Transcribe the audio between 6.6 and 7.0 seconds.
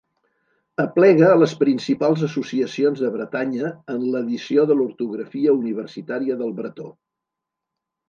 bretó.